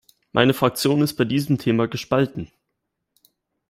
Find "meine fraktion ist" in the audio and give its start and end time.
0.31-1.13